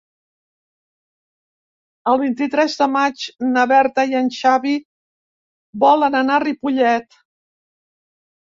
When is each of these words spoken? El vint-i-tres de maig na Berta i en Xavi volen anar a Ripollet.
El 2.13 2.17
vint-i-tres 2.21 2.77
de 2.79 2.87
maig 2.95 3.27
na 3.51 3.67
Berta 3.73 4.07
i 4.15 4.19
en 4.23 4.33
Xavi 4.39 4.75
volen 5.87 6.21
anar 6.25 6.41
a 6.41 6.45
Ripollet. 6.49 7.23